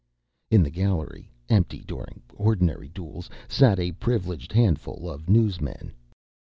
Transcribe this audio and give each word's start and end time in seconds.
In 0.49 0.63
the 0.63 0.71
gallery—empty 0.71 1.83
during 1.85 2.23
ordinary 2.33 2.89
duels—sat 2.89 3.79
a 3.79 3.91
privileged 3.91 4.51
handful 4.51 5.07
of 5.07 5.29
newsmen. 5.29 5.91